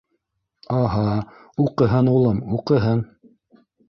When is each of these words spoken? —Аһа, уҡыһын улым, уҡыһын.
—Аһа, 0.77 1.03
уҡыһын 1.63 2.09
улым, 2.13 2.39
уҡыһын. 2.57 3.05